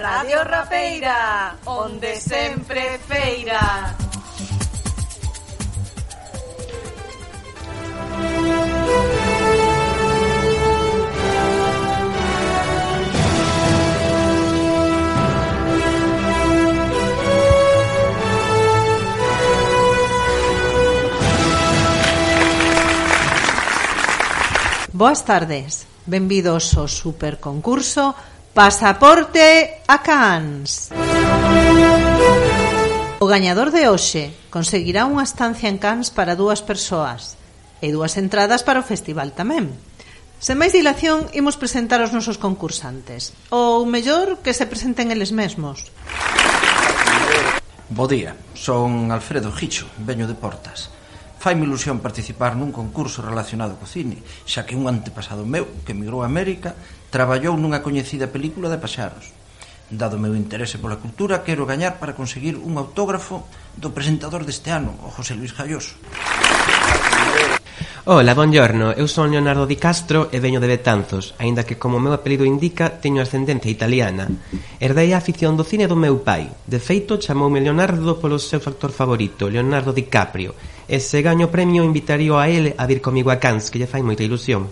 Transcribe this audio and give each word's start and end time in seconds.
Radio 0.00 0.44
Rapeira, 0.44 1.56
onde 1.66 2.20
sempre 2.20 2.98
feira. 2.98 3.96
Boas 24.92 25.20
tardes, 25.20 25.86
Benvidos 26.06 26.78
ao 26.78 26.86
superconcurso 26.86 28.14
Pasaporte 28.54 29.82
a 29.90 29.98
Cans. 30.06 30.94
O 33.18 33.26
gañador 33.26 33.74
de 33.74 33.90
hoxe 33.90 34.30
conseguirá 34.48 35.02
unha 35.04 35.26
estancia 35.26 35.66
en 35.66 35.82
Cans 35.82 36.14
para 36.14 36.38
dúas 36.38 36.62
persoas 36.62 37.34
e 37.82 37.90
dúas 37.90 38.14
entradas 38.16 38.62
para 38.62 38.78
o 38.78 38.86
festival 38.86 39.34
tamén. 39.34 39.74
Sen 40.38 40.62
máis 40.62 40.70
dilación, 40.70 41.26
imos 41.34 41.58
presentar 41.58 41.98
os 41.98 42.14
nosos 42.14 42.38
concursantes. 42.38 43.34
Ou 43.50 43.82
mellor, 43.82 44.38
que 44.46 44.54
se 44.54 44.70
presenten 44.70 45.10
eles 45.10 45.34
mesmos. 45.34 45.90
Bo 47.90 48.06
día, 48.06 48.38
son 48.54 49.10
Alfredo 49.10 49.50
Gicho, 49.50 49.90
veño 50.00 50.30
de 50.30 50.38
Portas. 50.38 50.94
Faime 51.46 51.62
ilusión 51.62 52.02
participar 52.02 52.58
nun 52.58 52.74
concurso 52.74 53.22
relacionado 53.22 53.78
co 53.78 53.86
cine, 53.86 54.18
xa 54.50 54.66
que 54.66 54.74
un 54.74 54.90
antepasado 54.90 55.46
meu, 55.46 55.62
que 55.86 55.94
emigrou 55.94 56.26
a 56.26 56.26
América, 56.26 56.74
traballou 57.06 57.54
nunha 57.54 57.86
coñecida 57.86 58.34
película 58.34 58.66
de 58.66 58.82
paxaros. 58.82 59.30
Dado 59.86 60.18
o 60.18 60.22
meu 60.26 60.34
interese 60.34 60.82
pola 60.82 60.98
cultura, 60.98 61.46
quero 61.46 61.62
gañar 61.62 62.02
para 62.02 62.18
conseguir 62.18 62.58
un 62.58 62.74
autógrafo 62.74 63.46
do 63.78 63.94
presentador 63.94 64.42
deste 64.42 64.74
ano, 64.74 64.98
o 65.06 65.08
José 65.14 65.38
Luis 65.38 65.54
Galloso. 65.54 65.94
Ola, 68.10 68.34
buongiorno, 68.34 68.90
eu 68.98 69.06
son 69.06 69.30
Leonardo 69.30 69.70
Di 69.70 69.78
Castro 69.78 70.26
e 70.34 70.42
veño 70.42 70.58
de 70.58 70.66
Betanzos, 70.66 71.38
aínda 71.38 71.62
que 71.62 71.78
como 71.78 71.98
o 71.98 72.02
meu 72.02 72.10
apelido 72.10 72.42
indica, 72.42 72.90
teño 72.98 73.22
ascendencia 73.22 73.70
italiana. 73.70 74.26
Herdei 74.82 75.14
a 75.14 75.22
afición 75.22 75.54
do 75.54 75.66
cine 75.66 75.86
do 75.86 75.94
meu 75.94 76.26
pai. 76.26 76.50
De 76.66 76.82
feito, 76.82 77.22
chamoume 77.22 77.62
Leonardo 77.62 78.18
polo 78.18 78.42
seu 78.42 78.58
factor 78.58 78.90
favorito, 78.90 79.46
Leonardo 79.46 79.94
DiCaprio, 79.94 80.54
E 80.86 81.02
se 81.02 81.18
gaño 81.18 81.46
o 81.46 81.52
premio, 81.52 81.82
invitarío 81.82 82.38
a 82.38 82.46
ele 82.46 82.78
a 82.78 82.86
vir 82.86 83.02
comigo 83.02 83.34
a 83.34 83.42
Cans, 83.42 83.74
que 83.74 83.78
lle 83.82 83.90
fai 83.90 84.06
moita 84.06 84.22
ilusión. 84.22 84.70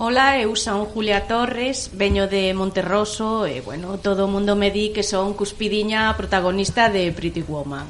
Ola, 0.00 0.40
eu 0.40 0.56
son 0.56 0.88
Julia 0.88 1.28
Torres, 1.28 1.92
veño 1.92 2.24
de 2.24 2.56
Monterroso 2.56 3.44
e, 3.44 3.60
bueno, 3.60 4.00
todo 4.00 4.24
o 4.24 4.32
mundo 4.32 4.56
me 4.56 4.72
di 4.72 4.96
que 4.96 5.04
son 5.04 5.36
cuspidiña 5.36 6.16
protagonista 6.16 6.88
de 6.88 7.12
Pretty 7.12 7.44
Woman. 7.44 7.84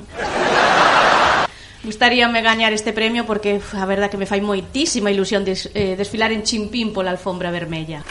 Gustaríame 1.86 2.42
gañar 2.42 2.74
este 2.74 2.92
premio 2.92 3.24
porque 3.24 3.62
uf, 3.62 3.78
a 3.78 3.86
verdad 3.86 4.10
que 4.10 4.18
me 4.18 4.26
fai 4.26 4.42
moitísima 4.42 5.14
ilusión 5.14 5.46
des, 5.46 5.70
eh, 5.72 5.94
desfilar 5.94 6.34
en 6.34 6.42
Chimpín 6.42 6.90
pola 6.90 7.14
alfombra 7.14 7.54
vermella. 7.54 8.02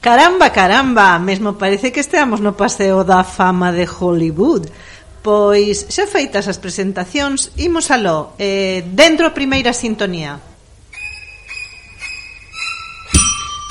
Caramba, 0.00 0.48
caramba, 0.50 1.20
mesmo 1.20 1.60
parece 1.60 1.92
que 1.92 2.00
esteamos 2.00 2.40
no 2.40 2.56
paseo 2.56 3.04
da 3.04 3.22
fama 3.22 3.70
de 3.70 3.84
Hollywood. 3.84 4.72
Pois, 5.20 5.84
xa 5.92 6.08
feitas 6.08 6.48
as 6.48 6.56
presentacións, 6.56 7.52
imos 7.60 7.92
aló, 7.92 8.32
eh, 8.40 8.80
dentro 8.88 9.28
a 9.28 9.36
primeira 9.36 9.76
sintonía. 9.76 10.40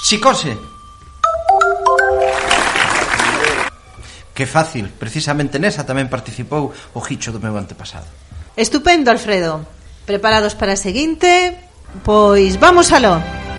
Psicose. 0.05 0.53
Que 4.38 4.45
fácil, 4.45 4.94
precisamente 4.95 5.58
nesa 5.58 5.83
tamén 5.83 6.08
participou 6.08 6.70
o 6.70 6.99
Gicho 7.02 7.33
do 7.33 7.42
meu 7.42 7.58
antepasado. 7.58 8.08
Estupendo, 8.54 9.09
Alfredo. 9.09 9.65
Preparados 10.05 10.54
para 10.54 10.77
a 10.77 10.80
seguinte? 10.80 11.58
Pois 12.05 12.61
vamos 12.61 12.93
aló. 12.93 13.17
Vamos 13.17 13.26
aló. 13.26 13.49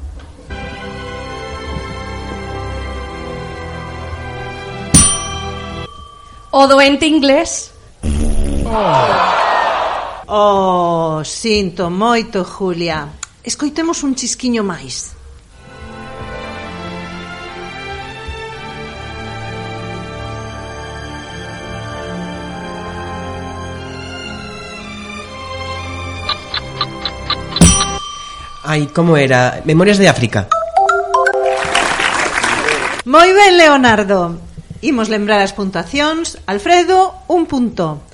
O 6.52 6.66
doente 6.66 7.06
inglés. 7.06 7.70
Oh. 8.72 10.28
oh. 10.28 11.24
sinto 11.24 11.90
moito, 11.90 12.44
Julia. 12.44 13.08
Escoitemos 13.42 14.04
un 14.06 14.14
chisquiño 14.14 14.62
máis. 14.62 15.18
Ai, 28.62 28.86
como 28.94 29.16
era? 29.16 29.62
Memorias 29.64 29.98
de 29.98 30.06
África. 30.06 30.46
Moi 33.02 33.34
ben, 33.34 33.58
Leonardo. 33.58 34.38
Imos 34.78 35.10
lembrar 35.10 35.42
as 35.42 35.50
puntuacións. 35.50 36.38
Alfredo, 36.46 37.26
un 37.26 37.50
punto. 37.50 38.06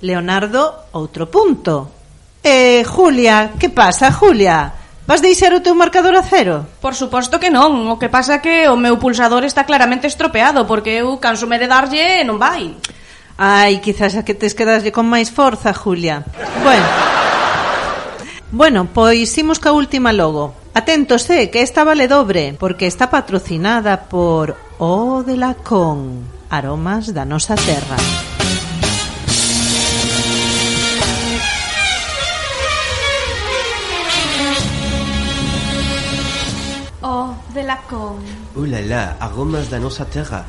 Leonardo, 0.00 0.90
outro 0.92 1.26
punto. 1.26 1.90
Eh, 2.42 2.84
Julia, 2.86 3.52
que 3.58 3.68
pasa, 3.68 4.12
Julia? 4.12 4.72
Vas 5.08 5.24
deixar 5.24 5.56
o 5.56 5.64
teu 5.64 5.72
marcador 5.72 6.12
a 6.14 6.22
cero? 6.22 6.68
Por 6.84 6.92
suposto 6.92 7.40
que 7.40 7.48
non, 7.48 7.88
o 7.88 7.96
que 7.96 8.12
pasa 8.12 8.44
que 8.44 8.68
o 8.68 8.76
meu 8.76 9.00
pulsador 9.00 9.40
está 9.48 9.64
claramente 9.64 10.04
estropeado 10.04 10.68
porque 10.68 11.00
eu 11.00 11.16
cansome 11.16 11.56
de 11.56 11.64
darlle 11.64 12.20
e 12.20 12.28
non 12.28 12.36
vai. 12.36 12.76
Ai, 13.40 13.80
quizás 13.80 14.20
a 14.20 14.22
que 14.22 14.36
tes 14.36 14.52
que 14.52 14.68
darlle 14.68 14.92
con 14.92 15.08
máis 15.08 15.32
forza, 15.32 15.72
Julia. 15.72 16.28
Bueno. 16.60 16.84
bueno, 18.52 18.80
pois 18.92 19.32
imos 19.40 19.56
ca 19.56 19.72
última 19.72 20.12
logo. 20.12 20.52
Atentos, 20.76 21.24
eh, 21.32 21.48
que 21.48 21.64
esta 21.64 21.88
vale 21.88 22.04
dobre, 22.04 22.52
porque 22.60 22.84
está 22.84 23.08
patrocinada 23.08 24.12
por 24.12 24.60
O 24.76 25.24
de 25.24 25.40
la 25.40 25.56
Con, 25.56 26.28
aromas 26.52 27.16
da 27.16 27.24
nosa 27.24 27.56
terra. 27.56 27.96
De 37.58 37.64
la 37.64 37.78
con. 37.90 38.22
Ulala, 38.54 39.16
aromas 39.18 39.68
da 39.68 39.78
nosa 39.80 40.04
terra. 40.04 40.46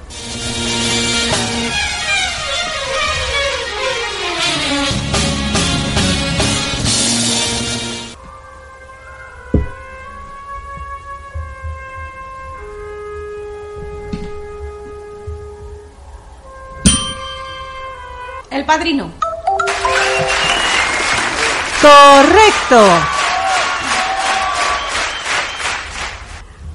El 18.51 18.65
padrino. 18.65 19.09
Correcto. 21.81 23.18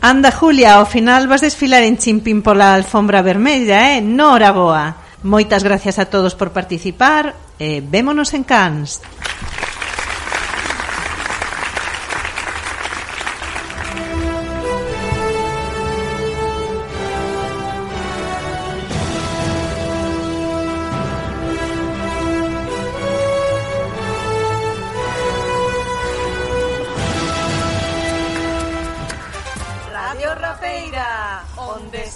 Anda, 0.05 0.31
Julia, 0.31 0.75
ao 0.75 0.85
final 0.85 1.25
vas 1.33 1.41
desfilar 1.41 1.81
en 1.81 1.97
chimpín 1.97 2.45
pola 2.45 2.77
alfombra 2.77 3.25
vermella, 3.25 3.97
eh? 3.97 4.05
Nora 4.05 4.53
boa. 4.53 5.01
Moitas 5.25 5.65
gracias 5.65 5.97
a 5.97 6.13
todos 6.13 6.37
por 6.37 6.53
participar 6.53 7.33
e 7.57 7.81
eh, 7.81 7.81
vémonos 7.81 8.37
en 8.37 8.45
Cans. 8.45 9.01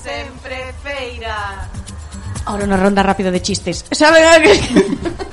Sempre 0.09 0.73
feira. 0.83 1.69
Ahora 2.47 2.65
una 2.65 2.77
ronda 2.77 3.03
rápida 3.03 3.31
de 3.31 3.43
chistes. 3.43 3.85
¿Saben 3.91 4.25
a 4.25 4.41
qué? 4.41 4.59